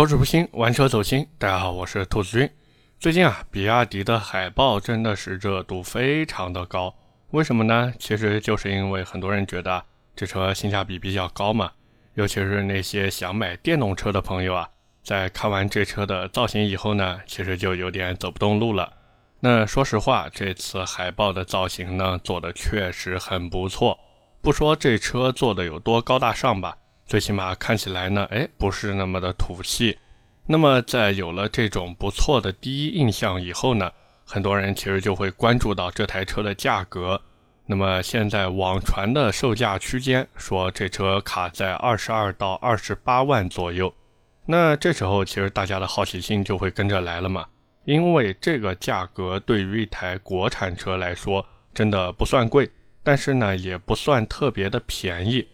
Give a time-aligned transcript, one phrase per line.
[0.00, 1.26] 口齿不清，玩车走心。
[1.36, 2.50] 大家好，我是兔子君。
[2.98, 6.94] 最近啊，比亚迪的海豹真的是热度非常的高。
[7.32, 7.92] 为什么呢？
[7.98, 9.84] 其实就是因为很多人觉得
[10.16, 11.72] 这车性价比比较高嘛。
[12.14, 14.70] 尤其是那些想买电动车的朋友啊，
[15.04, 18.90] 在看完这车的造型以后呢，其实就有点走不动路了。
[19.40, 23.98] 那说实话，这次海豹的造型呢，做的确实很不错。
[24.40, 26.78] 不说这车做的有多高大上吧。
[27.10, 29.98] 最起码看起来呢，哎，不是那么的土气。
[30.46, 33.90] 那么在有了这种不错的第一印象以后呢，
[34.24, 37.20] 很多人其实就会关注到这台车的价格。
[37.66, 43.92] 那么现在网传的售价区间说这车卡在二十二到二十八万左右。
[44.46, 47.44] 那这时候其实大家的好奇心就会跟着来了嘛，
[47.86, 52.70] 因为这个价格对于一台国产车来说真的不算贵，
[53.02, 55.44] 但是呢也不算特别的便宜。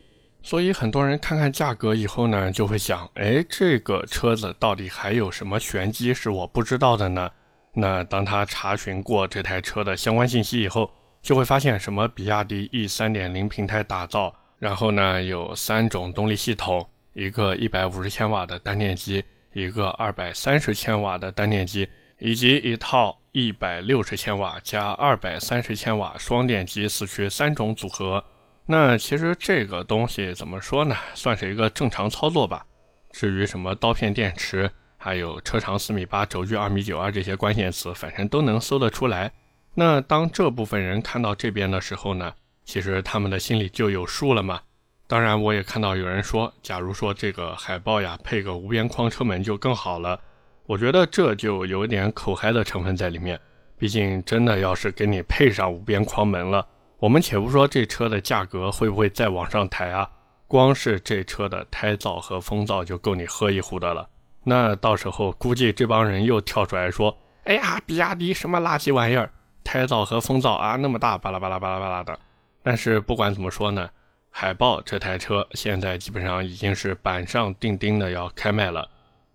[0.47, 7.29] 所以很多人看看价格以后呢，就会想，哎，这个车子到底还有什么玄机是我不知道的呢？
[7.73, 10.89] 那当他查询过这台车的相关信息以后，
[11.21, 21.89] 就会发现什么比亚迪 E 3.0平台打造，然后呢有三种动力系统，一个150千瓦的单电机，一个230千瓦的单电机，
[22.21, 28.23] 以及一套160千瓦加230千瓦双电机四驱三种组合。
[28.69, 30.97] 那其实这个东西怎么说呢？
[31.15, 32.67] 算是一个正常操作吧。
[33.13, 39.31] 至于什么刀片电池，还有车长四米八、轴距二米九二这些关键词，反正都能搜得出来。
[39.75, 44.61] 那当这部分人看到这边的时候呢，其实他们的心里就有数了嘛。
[45.07, 50.21] 当然，我也看到有人说，假如说这个海报呀配个无边框车门就更好了。
[50.67, 53.41] 我觉得这就有点口嗨的成分在里面。
[53.79, 56.67] 毕竟真的要是给你配上无边框门了。
[56.99, 60.09] 我们且不说这车的价格会不会再往上抬啊，
[60.47, 64.09] 光是这车的胎噪和风噪就够你喝一壶的了。
[64.45, 69.31] 那到时候估计这帮人又跳出来说：“哎呀，比亚迪什么垃圾玩意儿，
[69.63, 72.19] 胎噪和风噪啊那么大，巴拉巴拉巴拉巴拉的。”
[72.63, 73.91] 但是不管怎么说呢，
[74.31, 78.89] 海豹这台车现在基本上已经是板上钉钉的要开卖了。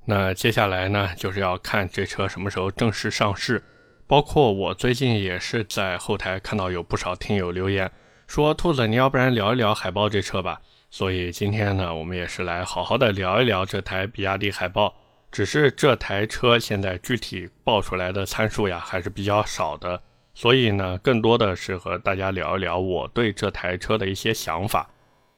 [0.05, 3.63] 那接下来呢，就是要看这车什么时候正式上市。
[4.11, 7.89] 包括我最近也是在后台看到有不少听友留言
[8.27, 10.59] 说：“兔子，你要不然聊一聊海豹这车吧。”
[10.91, 14.93] 所以今天呢，我们也是来好好的聊一聊这台比亚迪海豹。
[15.31, 20.01] 只是这台车现在具体报出来的参数呀，还是比较少的。
[20.33, 24.89] 所以呢，更多的是和大家聊一聊我对这台车的一些想法。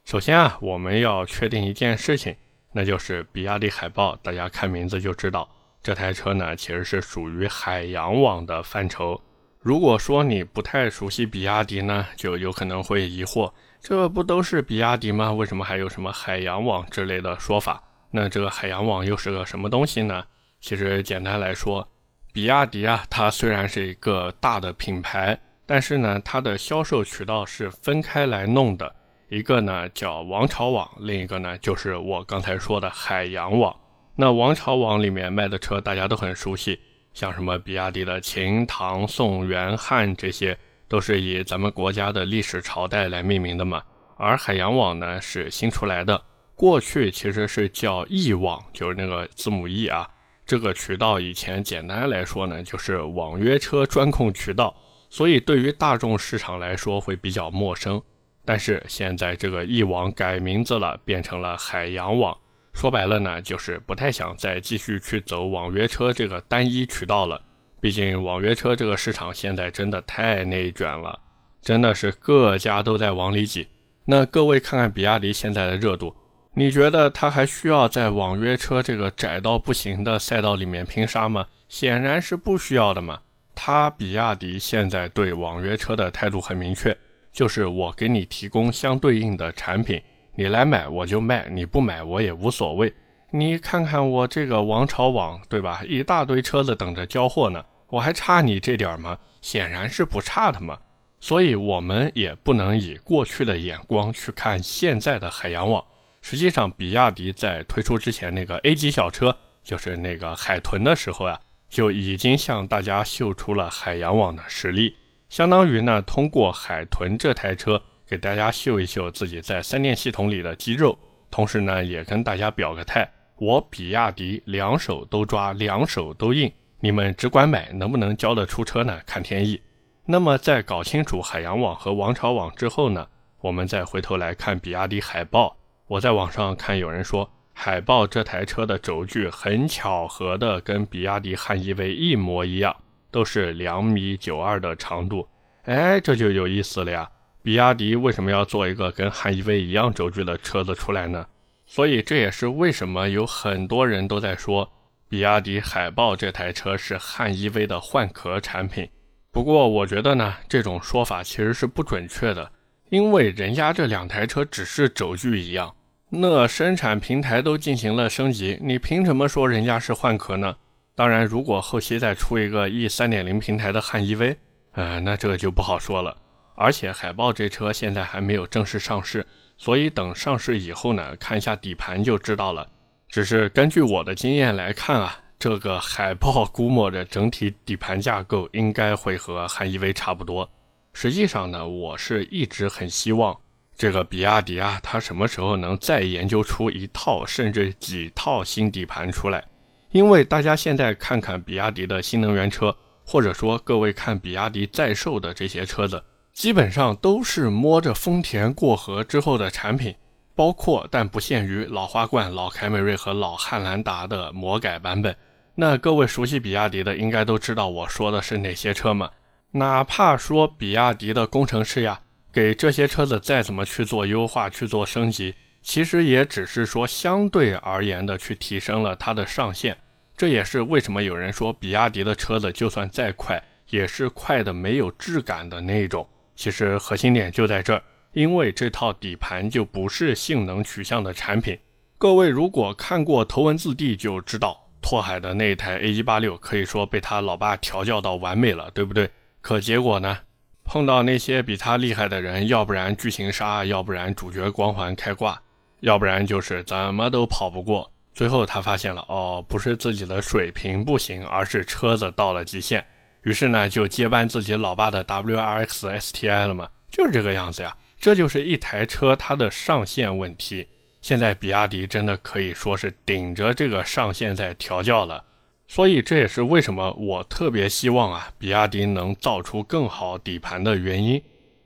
[0.03, 2.35] 首先啊，我们要确定一件事情，
[2.71, 5.47] 那就是比亚迪海豹，大家看名字就知道。
[5.83, 9.21] 这台车呢，其实是属于海洋网的范畴。
[9.59, 13.51] 如果说你不太熟悉比亚迪呢，就有可能会疑惑：
[13.81, 15.33] 这不都是比亚迪吗？
[15.33, 17.83] 为什么还有什么海洋网之类的说法？
[18.11, 20.23] 那这个海洋网又是个什么东西呢？
[20.61, 21.85] 其实简单来说，
[22.31, 28.95] 比亚迪啊，它虽然是一个大的品牌，但是呢，它的销售渠道是分开来弄的。
[29.27, 33.75] 一个呢叫王朝网，另一个呢就是我刚才说的海洋网。
[34.15, 36.79] 那王朝网里面卖的车大家都很熟悉，
[37.15, 40.55] 像什么比亚迪的秦、唐、宋、元、汉，这些
[40.87, 43.81] 都是以咱们国家的历史朝代来命名的嘛。
[44.15, 46.23] 而海洋网呢是新出来的，
[46.53, 50.07] 过去其实是叫易网，就是那个字母 E 啊。
[50.45, 54.75] 这个渠道以前简单来说呢，就是网约车专控渠道，
[55.09, 57.99] 所以对于大众市场来说会比较陌生。
[58.45, 62.37] 但是现在这个易网改名字了，变成了海洋网。
[62.73, 67.41] 说白了呢，就是不太想再继续去走网约车这个单一渠道了。
[67.79, 71.19] 毕竟网约车这个市场现在真的太内卷了，
[71.61, 73.67] 真的是各家都在往里挤。
[74.05, 76.15] 那各位看看比亚迪现在的热度，
[76.55, 81.47] 你觉得它还需要在网约车这个窄到不行的赛道里面拼杀吗？
[81.69, 83.19] 显然是不需要的嘛。
[83.55, 86.97] 它比亚迪现在对网约车的态度很明确，
[87.31, 90.01] 就是我给你提供相对应的产品。
[90.35, 92.93] 你来买我就卖，你不买我也无所谓。
[93.31, 95.83] 你看看我这个王朝网，对吧？
[95.87, 99.17] 一大堆车子等着交货呢，我还差你这点吗？
[99.41, 100.79] 显然是不差的嘛。
[101.19, 105.83] 所以我们也不能以过去的眼光去看现在的海洋网。
[106.21, 114.95] 实际上，比亚迪在推出之前那个 A 级小车，就是那个海豚的时候呀，就已经向大家秀出了海洋网的实力，
[115.29, 117.81] 相当于呢，通过海豚这台车。
[118.13, 120.95] 给大家秀一秀自己在三电系统里的肌肉，
[121.31, 129.01] 同时呢，也跟大家表个态，我比亚迪两手都抓，两手都硬，你们只管买，能不能交得出车呢？
[129.07, 129.59] 看天意。
[130.05, 133.07] 那么在搞清楚海洋网和王朝网之后呢，
[133.41, 135.57] 我们再回头来看比亚迪海豹。
[135.87, 142.75] 我在网上看有人说，海豹这台车的轴距很巧合的跟比亚迪汉 EV 一模一样，
[143.09, 145.27] 都是两米九二的长度。
[145.63, 147.09] 哎，这就有意思了呀！
[147.43, 151.27] 比亚迪为什么要做一个跟汉 EV 一样轴距的车子出来呢？
[151.65, 154.71] 所以这也是为什么有很多人都在说，
[155.09, 158.87] 比亚迪海豹这台车是汉 EV 的换壳产品。
[159.29, 162.49] 不过我觉得呢，这种说法其实是不准确的，
[162.89, 165.75] 因为人家这两台车只是轴距一样，
[166.09, 170.55] 那生产平台都进行了升级，你凭什么说人家是换壳呢？
[170.95, 174.37] 当然，如果后期再出一个 E 三点零平台的汉 EV，
[174.73, 176.15] 呃，那这个就不好说了。
[176.55, 179.25] 而且海豹这车现在还没有正式上市，
[179.57, 182.67] 所以等上市以后呢，看一下底盘就知道了。
[183.09, 185.19] 只是根据我的经验来看啊。
[185.39, 190.49] 这个海豹估摸着整体底盘架构应该会和汉 EV 差不多。
[190.93, 193.37] 实际上呢，我是一直很希望
[193.75, 199.43] 这个比亚迪啊，它什么时候能再研究出一套甚至几套新底盘出来？
[199.91, 202.73] 因为大家现在看看比亚迪的新能源车，
[203.05, 206.01] 或者说各位看比亚迪在售的这些车子，
[206.33, 209.95] 基本上都是摸着丰田过河之后的产品，
[210.35, 215.15] 包括但不限于老花冠、老凯美瑞和老汉兰达的魔改版本。
[215.55, 219.11] 那各位熟悉比亚迪的，应该都知道我说的是哪些车嘛？
[219.51, 222.01] 哪怕说比亚迪的工程师呀，
[222.31, 229.77] 给这些车子再怎么去做优化、去做升级，其实也只是说相对而言的去提升了它的上限。
[230.17, 236.07] 这也是为什么有人说比亚迪的车子就算再快，也是快的没有质感的那种。
[236.35, 237.83] 其实核心点就在这儿，
[238.13, 241.57] 因为这套底盘就不是性能取向的产品。
[241.97, 244.59] 各位如果看过头文字 D 就知道。
[244.85, 249.09] 拓海的那一台 A 一八六可以说被他老爸调教到完美了，对不对？
[249.39, 250.19] 可结果呢？
[250.65, 255.41] 碰到那些比他厉害的人，要不然剧情杀，要不然主角光环开挂，
[255.79, 257.89] 要不然就是怎么都跑不过。
[258.13, 262.85] 最后他发现了，哦，不是自己的水平不行，而是车子到了极限。
[263.23, 267.75] 于是呢，就接班自己老爸的 WRX STI 了嘛，就是这个样子呀。
[267.99, 270.67] 这就是一台车它的上限问题。
[271.01, 275.23] 现在比亚迪真的可以说是顶着这个上限在调教了，
[275.67, 281.21] 所以这也是为什么我特别希望啊，比亚迪能造出更好底盘的原因，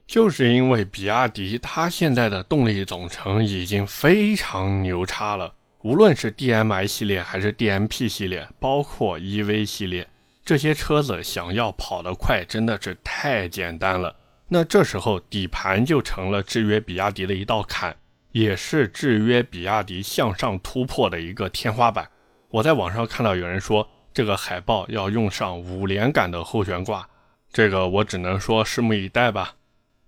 [0.08, 10.08] 就是因为比亚迪它现在的动力总成已经非常牛叉了，无论是 DMI 系列还是 DMP 系列，包括 EV 系列，
[10.48, 14.16] 这些车子想要跑得快真的是太简单了。
[14.48, 17.94] 那这时候底盘就成了制约比亚迪的一道坎。
[18.32, 22.08] 也是制约比亚迪向上突破的一个天花板。
[22.50, 27.10] 我在网上看到有人说，这个海豹要用上五连杆的后悬挂，
[27.52, 29.56] 这个我只能说拭目以待吧。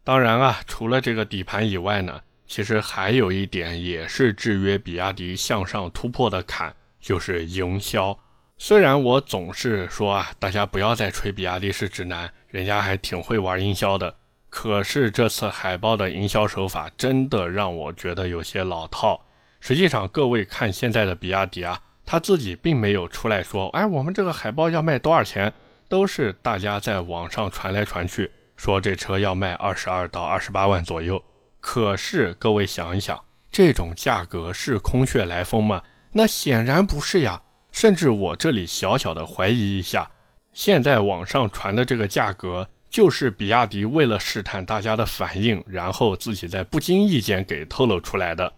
[0.05, 8.17] 当然啊，除了这个底盘以外呢，其实还有一点也是制约比亚迪向上突破的坎，就是营销。
[8.61, 14.13] 虽然我总是说啊，大家不要再吹比亚迪是直男，人家还挺会玩营销的。
[14.49, 19.21] 可是这次海豹的营销手法真的让我觉得有些老套。
[19.61, 25.53] 实际上，各位看现在的比亚迪啊，他自己并没有出来说，哎，我们这个海豹要卖多少钱，
[25.87, 31.23] 都是大家在网上传来传去，说这车要卖二十二到二十八万左右。
[31.61, 33.17] 可是各位想一想，
[33.49, 35.81] 这种价格是空穴来风吗？
[36.11, 37.41] 那显然不是呀。
[37.71, 40.11] 甚至我这里小小的怀疑一下，
[40.53, 42.67] 现在网上传的这个价格。
[42.89, 48.51] 就是比亚迪为了试探大家的反应，然后自己在不经意间给透露出来的。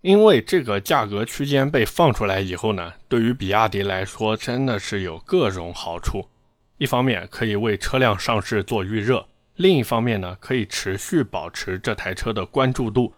[0.00, 6.26] 因为这个价格区间被放出来以后呢，对于比亚迪来说真的是有各种好处。
[6.78, 9.24] 一方面可以为车辆上市做预热，
[9.54, 13.14] 另一方面呢可以持续保持这台车的关注度。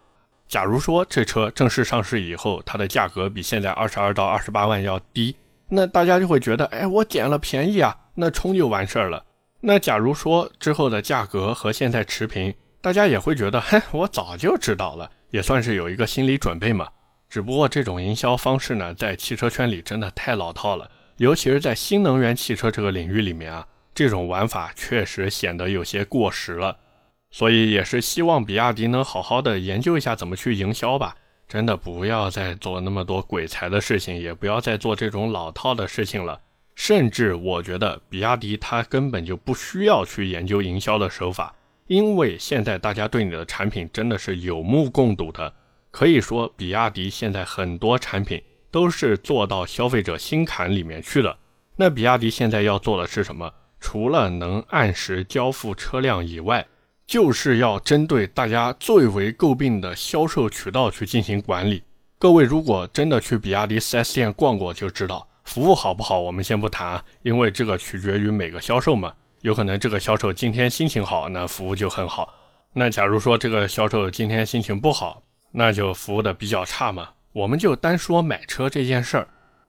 [0.49, 5.35] 假如说这车正式上市以后，它的价格比现在二十二到二十八万要低，
[5.69, 9.23] 那大家就会觉得，哎，我捡了便宜啊，那冲就完事儿了。
[9.61, 12.51] 那假如说之后的价格和现在持平，
[12.81, 16.87] 大家也会觉得，嘿，我早就知道了，也算是有一个心理准备嘛。
[17.29, 26.75] 只不过这种营销方式呢，在汽车圈里真的太老套了，尤其是在新能源汽车这个领域里面啊，这种玩法确实显得有些过时了。
[27.31, 31.15] 所以也是希望比亚迪能好好的研究一下怎么去营销吧，
[31.47, 36.39] 真的不要再做那么多鬼才的事情，也不要再做这种老套的事情了。
[36.75, 41.53] 甚至我觉得，比亚迪它根本就不需要去研究营销的手法，
[41.87, 45.53] 因为现在大家对你的产品真的是有目共睹的。
[45.91, 51.37] 可以说，比亚迪现在很多产品都是做到消费者心坎里面去了。
[51.75, 53.53] 那比亚迪现在要做的是什么？
[53.79, 56.65] 除了能按时交付车辆以外，
[57.09, 61.81] 就是要针对大家最为诟病的销售渠道去进行管理。
[62.19, 69.11] 各位如果真的去比亚迪 4S 店逛过，就知道服务好不好，我们先不谈，因为这个取决于每个销售嘛。
[69.41, 72.31] 有可能这个销售今天心情好，那服务就很好。
[72.73, 77.09] 那假如说这个销售今天心情不好，那就服务的比较差嘛。
[77.33, 79.27] 我们就单说买车这件事儿，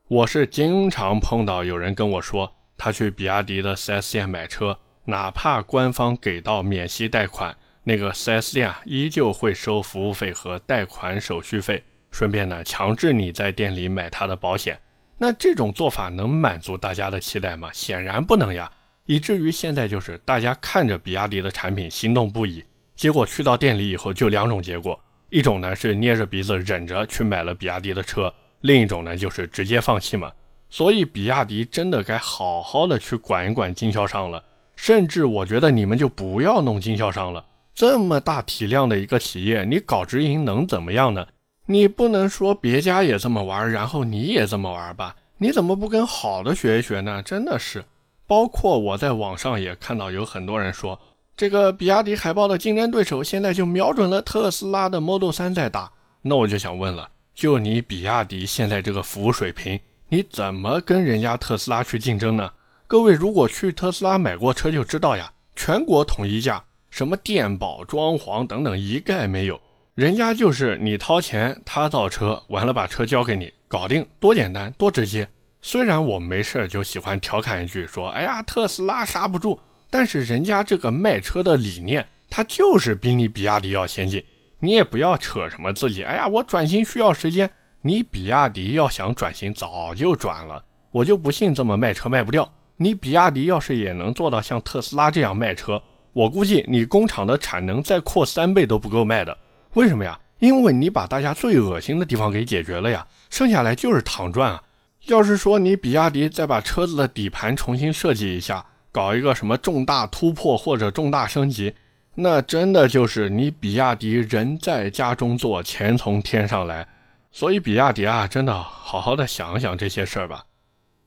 [0.09, 4.79] 我是经常碰到有人跟我说，他去比亚迪的 4S 店买车，
[5.11, 11.85] 哪怕官方给到免息贷款，那个 4S 店啊依旧会收服务费和贷款手续费。
[12.11, 14.81] 顺便呢，强制你在店里买他的保险，
[15.19, 17.71] 那这种做法能满足大家的期待吗？
[17.73, 18.71] 显然不能呀。
[19.07, 22.65] 以至于现在就是大家看着比亚迪的产品心动不已，
[22.97, 24.99] 结果去到店里以后就两种结果：
[25.29, 30.31] 一种呢是捏着鼻子忍着去买了比亚迪的车，另一种呢就是直接放弃嘛。
[30.69, 34.43] 所以比亚迪真的该好好的去管一管经销商了，
[34.83, 37.45] 甚至我觉得你们就不要弄经销商了。
[37.75, 41.27] 这么大体量的一个企业，你搞直营能怎么样呢？
[41.67, 45.15] 你不能说别家也这么玩，然后你也这么玩吧？
[45.37, 47.23] 你怎么不跟好的学一学呢？
[47.23, 47.85] 真的是，
[48.27, 50.99] 包括我在网上也看到有很多人说，
[51.37, 55.93] 这个比亚迪海豹的竞争对手现在就瞄准了特斯拉的 Model 3在打。
[56.23, 62.51] 那我就想问了，就你比亚迪现在这个服务水平，你怎么跟人家特斯拉去竞争呢？
[62.91, 69.61] 各位如果去特斯拉买过车就知道呀，全国统一价，什么电保、装潢等等一概没有。
[69.95, 75.29] 人家就是你掏钱，他造车，完了把车交给你，搞定，多简单，多直接。
[75.63, 79.57] 虽然我没事就喜欢调侃一句说，哎呀，特斯拉刹不住，
[79.89, 84.21] 但是人家这个卖车的理念，它就是比你比亚迪要先进。
[84.59, 87.49] 你也不要扯什么自己，哎呀，我转型需要时间。
[87.83, 90.65] 你比亚迪要想转型，早就转了。
[90.91, 92.53] 我就不信这么卖车卖不掉。
[92.83, 95.83] 你比亚迪要是也能做到像特斯拉这样卖车，
[96.15, 99.37] 我估计你工厂的产能再扩三倍都不够卖的。
[99.75, 100.19] 为什么呀？
[100.39, 104.63] 因为你把大家最恶心的地方给解决了呀，剩下来就是躺赚啊。
[105.09, 111.75] 要是说你比亚迪再把车子的底盘重新设计一下，搞一个什么重大突破或者重大升级，
[112.15, 116.89] 那真的就是你比亚迪人在家中坐，钱从天上来。
[117.31, 120.45] 所以比亚迪啊，真的好好的想想这些事儿吧。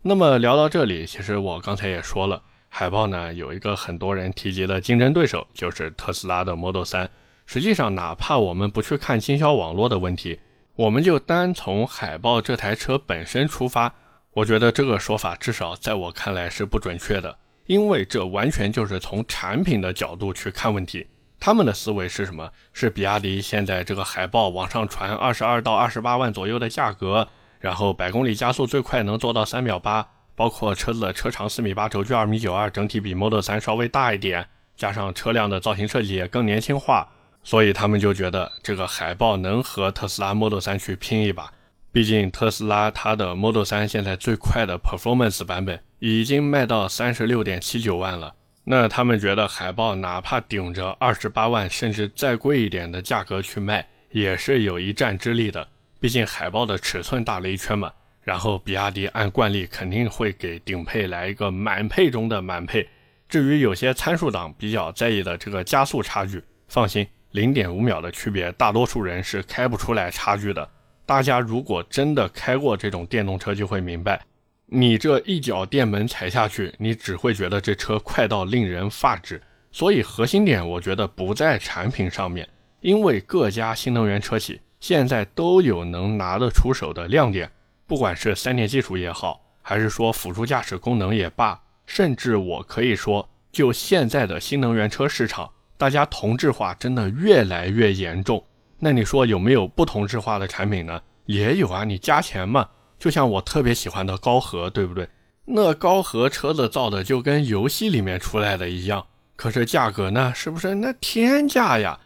[0.06, 7.08] 那么聊到这里，其实我刚才也说了，海豹呢有一个很多人提及的竞争对手，就是特斯拉的 Model 3。
[7.46, 10.42] 实际上，哪怕我们不去看经销网络的问题，
[10.76, 13.94] 我们就单从海豹这台车本身出发，
[14.34, 21.08] 我觉得这个说法至少在我看来是不准确的，因为这完全就是从产品的角度去看问题。
[21.40, 22.52] 他们的思维是什么？
[22.74, 27.30] 是比亚迪现在这个海豹往上传二十二到二十八万左右的价格，
[27.64, 30.06] 然后百公里加速最快能做到三秒八，
[30.36, 37.08] 包括车子的车长四米八，轴距二米九二，整体比 Model 3稍微大一点，加上车辆的造型设计也更年轻化。
[37.42, 41.54] 所以他们就觉得这个海豹能和特斯拉 Model 3去拼一把，
[41.90, 48.36] 毕竟特斯拉它的 Model 3现在最快的 Performance 版本已经卖到三十六点七九万了。
[48.66, 55.66] 那他们觉得海豹哪怕顶着二十八万甚至再贵一点的价格去卖，也是有一战之力的。
[56.04, 57.90] 毕竟海豹的尺寸大了一圈嘛。
[58.24, 62.86] 然后比亚迪按惯例肯定会给顶配来一个满配中的满配。
[63.30, 67.08] 至于有些参数党比较在意的这个加速差距，放心。
[67.32, 70.70] 零点五秒的区别，大多数人是开不出来差距的。
[71.06, 74.22] 大家如果真的开过这种电动车，就会明白，
[74.66, 79.42] 你这一脚电门踩下去，你只会觉得这车快到令人发指。
[79.72, 82.46] 所以核心点，我觉得不在产品上面，
[82.82, 87.50] 因为各家新能源车企现在都有能拿得出手的亮点，
[87.88, 95.50] 不管是三电技术也好，还是说辅助驾驶功能也罢，甚至我可以说，就现在的新能源车市场。
[95.78, 98.44] 大家同质化真的越来越严重，
[98.78, 101.02] 那你说有没有不同质化的产品呢？
[101.28, 102.68] 也有啊，你加钱嘛。
[103.00, 105.08] 就像我特别喜欢的高和，对不对？
[105.46, 111.98] 那高和车子造的就跟游戏里面出来的一样，可是价格呢，是不是那天价呀？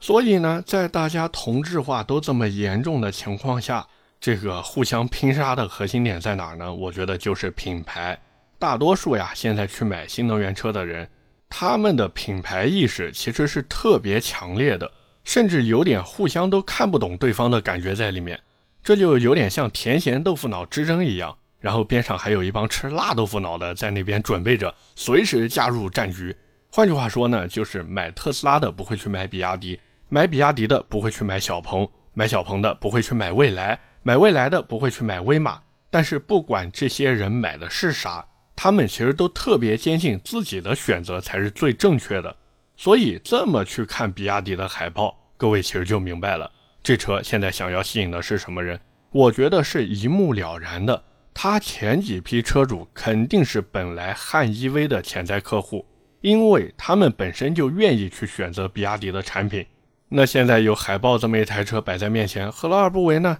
[0.00, 3.86] 所以呢，在大家同质化都这么严重的情况下，
[4.18, 6.72] 这个互相拼杀的核心点在哪儿呢？
[6.72, 8.18] 我觉得就是品牌。
[8.58, 11.08] 大多数呀，现在去买新能源车的人。
[11.50, 14.90] 他们的品牌意识其实是特别强烈的，
[15.24, 18.40] 甚至有点互相都看不懂对方的感觉在里面。
[18.82, 26.34] 这就有点像甜咸豆腐脑之争一样，然后边上还有一帮吃辣豆腐脑的在那边准备着随时加入战局。
[26.70, 29.80] 换句话说呢，就是买特斯拉的不会去买比亚迪，
[30.10, 35.62] 买比亚迪的不会去买小鹏，买小鹏的不会去买蔚来，买蔚来的不会去买威马。
[35.88, 38.26] 但是不管这些人买的是啥。
[38.56, 42.36] 他们其实都特别坚信自己的选择才是最正确的，
[42.76, 46.50] 所以这么去看比亚迪的海报，各位其实就明白了，
[46.82, 48.78] 这车现在想要吸引的是什么人？
[49.12, 51.02] 我觉得是一目了然的。
[51.32, 55.86] 他前几批车主肯定是本来汉 EV 的潜在客户，
[56.20, 59.64] 因为他们本身就愿意去选择比亚迪的产品。
[60.10, 63.38] 那现在有海豹这么一台车摆在面前，何乐而不为呢？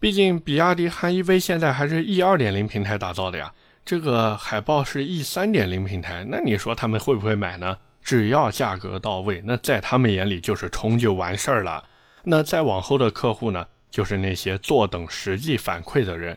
[0.00, 3.52] 毕竟比亚迪汉 EV 现在还是 E 二点零平台打造的呀，
[3.84, 7.78] 这个海豹是 E 三点零平台，那你说他们会不会买呢？
[8.02, 11.84] 只要价格到位，那在他们眼里就是冲就完事儿了。
[12.24, 16.36] 那再往后的客户呢，就是那些坐等实际反馈的人。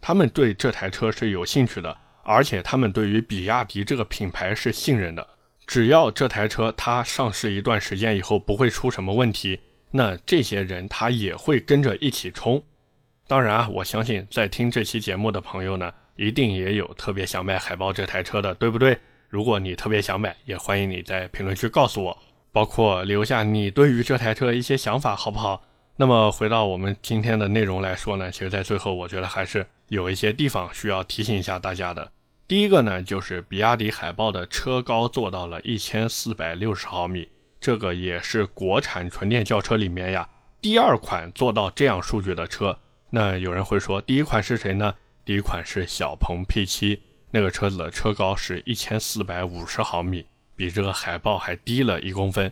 [0.00, 5.26] 他们对这台车是有兴趣的，而且他们对于比亚迪这个品牌是信任的。
[5.70, 9.60] 只要这台车它上市一段时间以后不会出什么问题，
[9.92, 12.60] 那这些人他也会跟着一起冲。
[13.28, 18.98] 当然啊，我相信在听这期节目的朋友呢，一定也有特别想买海豹这台车的，对不对？
[19.28, 22.18] 如果你特别想买，也欢迎你在评论区告诉我，
[22.50, 25.62] 包括留下你对于这台车一些想法，好不好？
[25.94, 32.10] 那么回到我们今天的内容来说呢，其实，在最后，我觉得还是有一些地方需要提醒一下大家的。
[32.50, 37.28] 第一个呢，就是比亚迪海豹的车高做到了一千四百六十毫米，
[37.60, 40.28] 这个也是国产纯电轿车里面呀
[40.60, 42.76] 第二款做到这样数据的车。
[43.10, 44.92] 那有人会说，第一款是谁呢？
[45.24, 46.98] 第一款是小鹏 P7，
[47.30, 50.26] 那个车子的车高是一千四百五十毫米，
[50.56, 52.50] 比这个海豹还低了一公分。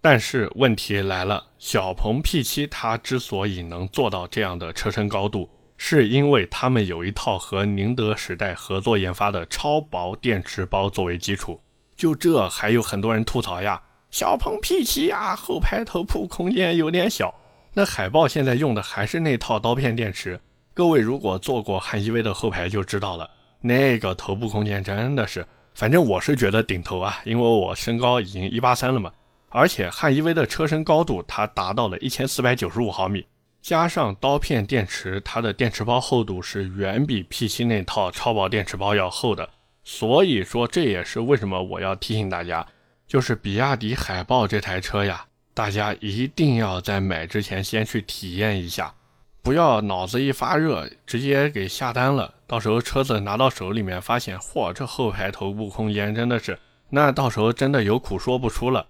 [0.00, 11.60] 但是问题来了，小鹏 P7 它之所以能做到这样的车身高度，是因为他们有一套和宁德时代合作研发的超薄电池包作为基础。
[11.96, 17.34] 就这还有很多人吐槽呀，小鹏 P7 呀后排头部空间有点小。
[17.72, 20.40] 那海豹现在用的还是那套刀片电池。
[20.72, 23.28] 各位如果坐过汉 EV 的后排就知道了，
[23.60, 29.12] 那个头部空间真的是，反正我是觉得顶头啊，因为我身高已经一八三了嘛。
[29.50, 33.24] 而且汉 EV 的车身高度它达到了一千四百九十五毫米，
[33.64, 39.48] 加上刀片电池，它的电池包厚度是远比 P7 那套超薄电池包要厚的。
[39.82, 42.66] 所以说这也是为什么我要提醒大家，
[43.06, 45.24] 就是比亚迪海豹这台车呀，
[45.54, 48.92] 大家一定要在买之前先去体验一下，
[49.40, 56.58] 不要脑子一发热直接给下单了，到时候车子拿到手里面发现，嚯，这后排头部空间真的是，
[56.90, 58.86] 那到时候真的有苦说不出了。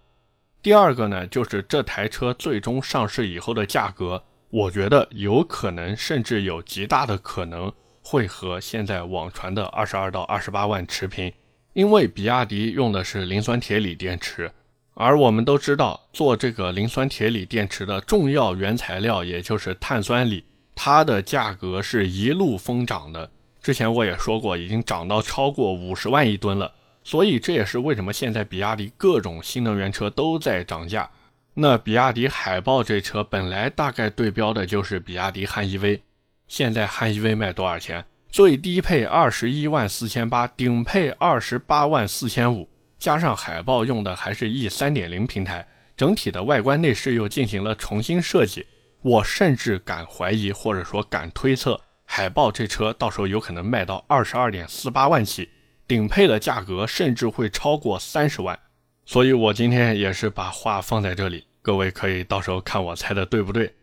[0.61, 4.21] 第二个呢，就是这台车最终上市以后的价格，
[4.55, 7.73] 我觉得有可能，甚至有极大的可能
[8.05, 11.33] 会和现在网传的二十二到二十八万持平，
[11.73, 14.53] 因为比亚迪用的是磷酸铁锂电池，
[14.95, 20.45] 而我们都知道，做这个磷酸铁锂电池的重要原材料，也就是碳酸锂，
[20.77, 23.29] 它的价格是一路疯涨的。
[23.61, 26.73] 之前我也说过，已经涨到超过五十万一吨了。
[27.03, 31.11] 所以这也是为什么现在比亚迪各种新能源车都在涨价。
[31.57, 36.01] 那比亚迪海豹这车本来大概对标的就是比亚迪汉 EV，
[36.49, 38.05] 现在汉 EV 卖多少钱？
[38.29, 45.65] 最低配二十一万四千八，顶配二十八万四千五，加上海豹用的还是 E 三点零平台，
[45.97, 48.67] 整体的外观内饰又进行了重新设计。
[49.03, 55.49] 我甚至敢怀疑，或者说敢推测，海豹这车到时候有可能卖到二十二点四八万起。
[55.87, 58.59] 顶配的价格甚至会超过三十万，
[59.07, 63.75] 所以我今天也是把话放在这里，各位可以到时候看我猜的对不对。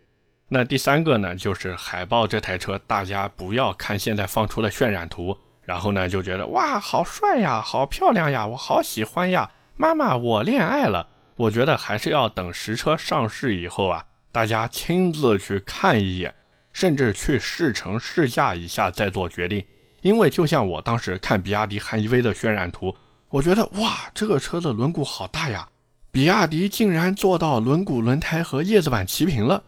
[0.47, 11.07] 那第三个呢，就是海豹这台车，大家不要看现在放出的渲染图，然后呢就觉得哇，好帅呀，好漂亮呀，我好喜欢呀，妈妈我恋爱了。
[11.37, 16.33] 我觉得还是要等实车上市以后啊，大家亲自去看一眼，
[16.73, 19.63] 甚至去试乘试驾一下再做决定。
[20.01, 22.93] 因为就像我当时看比亚迪汉 EV 的渲染图，
[23.31, 25.67] 我觉得哇，这个车的轮毂好大呀！
[26.11, 29.63] 比亚迪竟然做到轮毂轮胎和叶子板齐平了。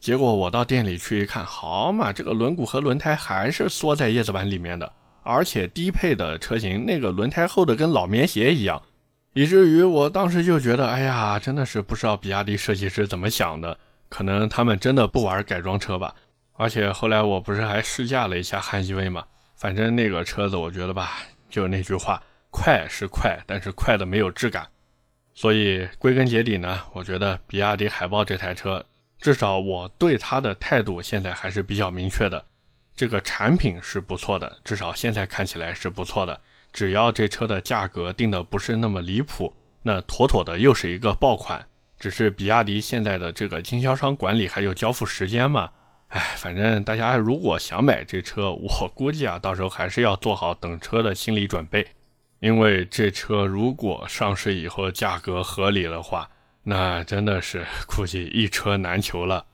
[0.00, 8.82] 结果我到店里去一看，好嘛，这个轮毂和轮胎还是缩在叶子板里面的，而且低配的车型那个轮胎厚的跟老棉鞋一样，
[9.32, 16.12] 以至于我当时就觉得，哎呀，真的是不知道比亚迪设计师怎么想的，可能他们真的不玩改装车吧。
[16.54, 19.24] 而且后来我不是还试驾了一下汉 EV 嘛。
[19.54, 21.12] 反正那个车子，我觉得吧，
[21.48, 22.20] 就那句话，
[22.56, 24.68] 快是快，但是快的没有质感。
[25.34, 28.86] 所以归根结底呢，我觉得比亚迪海豹这台车，
[29.18, 32.44] 至少我对它的态度现在还是比较明确的。
[32.94, 36.40] 这个产品是不错的，至少现在看起来是不错的。
[36.72, 41.66] 只要这车的价格定的不是那么离谱，那妥妥的又是一个爆款。
[41.98, 45.70] 只是比亚迪现在的这个经销商管理还有交付时间嘛。
[46.08, 51.84] 哎，反正大家如果想买这车，我估计啊，到时候还是要做好等车的心理准备，
[52.44, 56.28] 因为这车如果上市以后价格合理的话，
[56.64, 59.46] 那真的是估计一车难求了。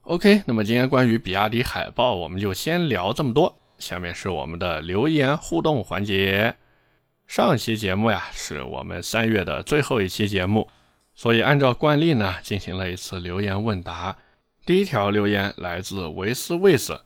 [0.00, 3.56] OK，那么今天关于比亚迪海豹，我们就先聊这么多。
[3.78, 6.56] 下面是我们的留言互动环节。
[7.28, 10.68] 上期节目呀，是我们三月的最后一期节目，
[11.14, 14.16] 所以按照惯例呢，进行了一次留言问答。
[14.66, 17.02] 第一条留言来自维斯卫斯，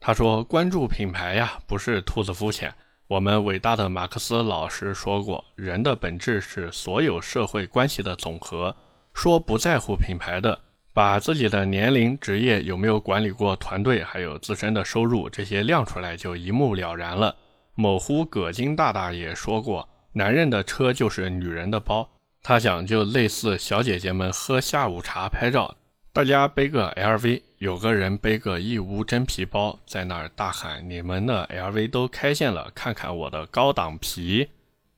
[0.00, 2.72] 他说：“关注品牌呀，不是兔子肤浅。
[3.10, 8.76] 我们伟大的马克思老师说过，人的本质是所有社会关系的总和。
[9.12, 10.60] 说不在乎品牌的。”
[10.94, 17.34] 把自己的年龄、职业、有没有管理过团队，还有自身的收入这些亮出来，就一目了然了。
[17.74, 22.08] 某乎葛金大大也说过，男人的车就是女人的包。
[22.44, 25.74] 他讲就类似小姐姐们喝下午茶拍照，
[26.12, 34.48] 大家背个 LV，有个人背个义乌真皮包，在那儿大喊：“你们的 LV 都开线了，看看我的高档皮。”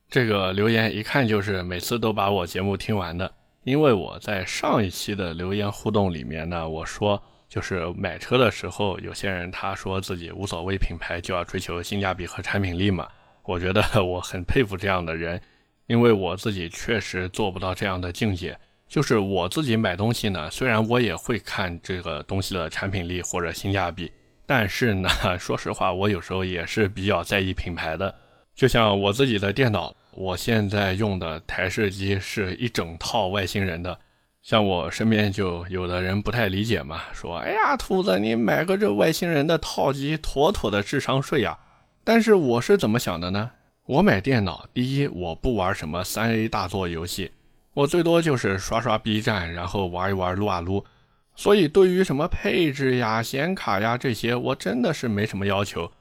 [0.09, 3.29] 这个留言一看就是每次都把我节目听完的。
[3.65, 13.05] 因为我在上一期的留言互动里面呢，我说就是买车的时候，有些人他说自己无所谓品牌，就要追求性价比和产品力嘛。
[13.43, 15.41] 我觉得我很佩服这样的人，
[15.87, 18.57] 因为我自己确实做不到这样的境界。
[18.93, 24.11] 就是我自己买东西呢，虽然我也会看这个东西的产品力或者性价比，
[24.45, 28.13] 但是呢， 说实话，我有时候也是比较在意品牌的。
[28.53, 29.91] 就像我自己的电脑。
[30.11, 33.97] 我现在用的台式机是一整套外星人的，
[34.43, 41.57] 像我身边就有的人不太理解嘛，说：“哎呀，兔子，你买个这外星人的套机，妥妥的智商税呀！”
[42.05, 43.49] 但是我是怎么想的呢？
[43.87, 47.31] 我买电脑，第一，我不玩什么三 A 大作游戏，
[47.73, 50.85] 我最多就是刷刷 B 站，然后玩一玩撸啊撸，
[51.35, 55.91] 所以对于什么配置呀、显卡呀这些，我真的是没什么要求。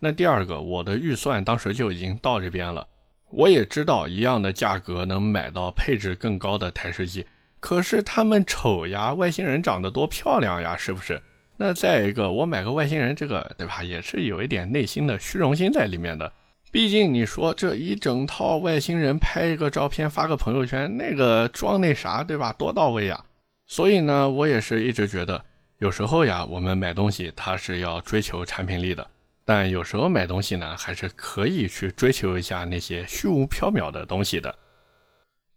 [0.00, 2.86] 那第二个，我的预算当时就已经到这边了。
[3.30, 7.24] 我也知道一样的价格能买到配置更高的台式机，
[7.60, 11.22] 可是他们丑呀，外星人长得多漂亮呀，是不是？
[11.56, 16.32] 那再一个，我买个外星人，这个对吧，也是有一点内心的虚荣心在里面的。
[16.72, 23.24] 毕竟你说这一整套外星人拍一个照片发个朋友圈，那个装那啥，对吧，多到位呀。
[23.66, 25.44] 所以呢，我也是一直觉得，
[25.78, 29.04] 有时候呀，我们买东西它是要追求产品力的。
[29.44, 34.54] 但有时候买东西呢，还是可以去追求一下那些虚无缥缈的东西的。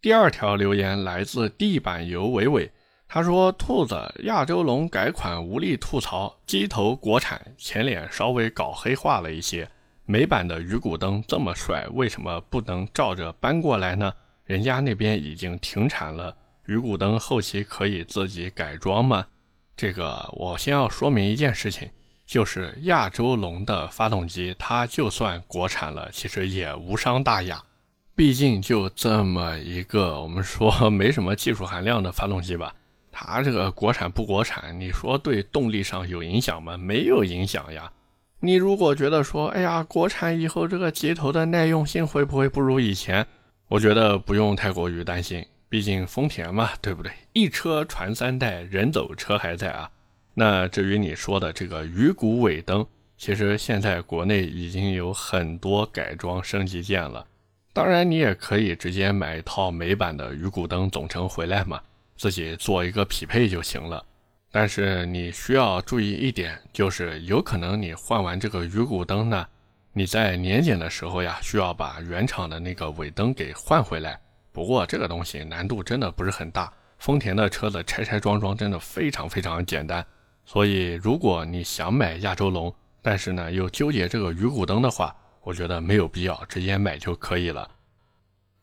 [0.01, 2.71] 第二条留言来自地板油伟伟，
[3.07, 9.69] 他说：“兔子亚洲龙改款无力吐槽，机头国产，前脸稍微搞黑化了一些。
[10.05, 14.13] 美版的鱼骨灯这么帅，为什么不能照着搬过来呢？
[14.45, 16.35] 人家那边已经停产了，
[16.65, 19.25] 鱼骨灯后期可以自己改装吗？”
[19.75, 21.89] 这个我先要说明一件事情。
[22.25, 27.61] 就是亚洲龙的发动机，它就算国产了，其实也无伤大雅。
[28.15, 32.73] 毕竟就这么一个我们说没什么技术含量的发动机吧，
[33.11, 36.77] 它这个国产不国产，你说对动力上有影响吗？
[36.77, 37.91] 没有影响呀。
[38.45, 43.25] 你如果觉得说，哎呀，国产以后这个机头的耐用性会不会不如以前？
[43.69, 47.09] 我觉得不用太过于担心，毕竟丰田嘛，对不对？
[47.31, 49.89] 一车传三代，人走车还在啊。
[50.33, 52.85] 那至于你说的这个鱼骨尾灯，
[53.17, 57.25] 其实现在国内已经有很多改装升级件了。
[57.71, 61.79] 当然，你也可以直接买一套美版的鱼骨灯总成回来嘛，
[62.17, 64.03] 自己做一个匹配就行了。
[64.55, 69.47] 但是你需要注意一点，就是有可能你换完这个鱼骨灯呢，
[69.93, 74.21] 你在年检的时候呀，需要把原厂的那个尾灯给换回来。
[74.51, 80.05] 不过这个东西难度真的不是很大，丰田的车子拆拆装装真的非常非常简单。
[80.45, 87.67] 所以，如果你想买亚洲龙，但是呢又纠结这个鱼骨灯的话，我觉得没有必要，直接买就可以了。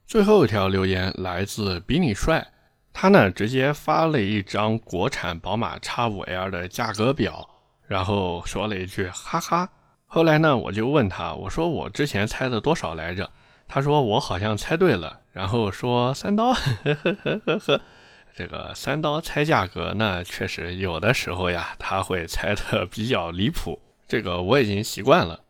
[0.07, 2.47] 最后一条留言来自比你帅，
[2.93, 7.49] 他呢直接发了一张国产宝马 X5L 的价格表，
[7.87, 9.69] 然后说了一句哈哈。
[10.07, 13.31] 后来呢我就问他，我说我之前猜的多少来着？
[13.69, 17.81] 他说我好像猜对了，然后说三刀，呵呵呵呵呵。
[18.37, 23.81] 这个三刀猜价格，那确实有的时候呀，他会猜的比较离谱。
[24.09, 25.41] 这个我已经习惯了。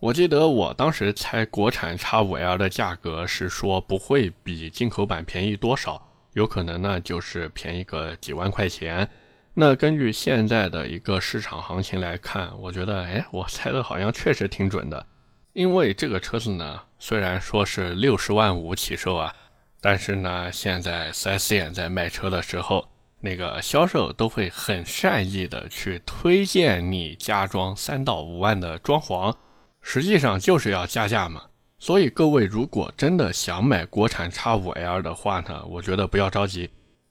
[0.00, 6.00] 我记得我当时猜国产 X5L 的价格是说不会比进口版便宜多少，
[6.34, 9.08] 有可能呢就是便宜个几万块钱。
[9.54, 15.06] 那根据现在的一个市场行情来看，我觉得，哎，我猜的好像确实挺准的。
[15.52, 19.34] 因为这个车子呢，虽然说是六十万五起售啊。
[19.80, 22.88] 但是呢，现在 4S 店在卖车的时候，
[23.20, 29.36] 那个销售都会很善意的去推荐你加装三到五万的装潢，
[29.82, 31.42] 实际上就是要加价嘛。
[31.84, 36.70] 所以各位如果真的想买国产 X5L 的话呢，我觉得不要着急，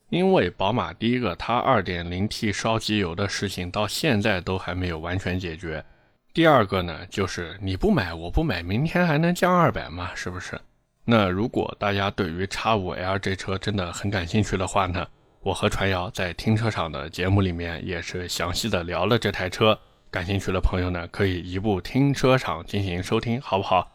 [0.10, 5.86] 因为宝马第一个它 2.0T 烧机油的事情到现在都还没有完全解决。
[6.34, 10.10] 第二个呢，就是你不买我不买，明天还能降二百吗？
[10.16, 10.60] 是不是？
[11.06, 15.06] 那如果大家对于 X5L 这车真的很感兴趣的话呢，
[15.42, 19.78] 我和传谣在停车场的节目里面也是详细的聊了这台车，
[20.10, 23.88] 感兴趣的朋友呢可以移步停车场进行收听，好不好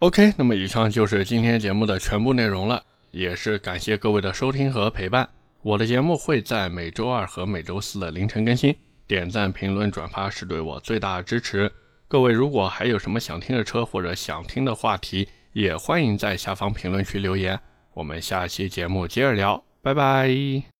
[0.00, 5.28] ？OK，那么以上就是今天节目的全部内容了，也是感谢各位的收听和陪伴。
[5.62, 8.74] 我的节目会在每周二和每周四的凌晨更新。
[9.06, 11.70] 点赞、评论、转发是对我最大的支持。
[12.08, 17.60] 各位如果还有什么想听的车或者想听的话题，也欢迎在下方评论区留言。
[17.92, 20.79] 我们下期节目接着聊，拜拜。